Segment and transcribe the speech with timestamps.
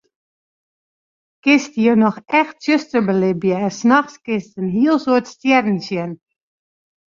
[1.43, 6.11] Kinst hjir noch echt tsjuster belibje en nachts kinst in hiel soad stjerren sjen.